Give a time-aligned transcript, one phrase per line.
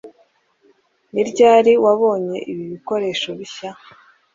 [1.13, 3.69] ni ryari wabonye ibi bikoresho bishya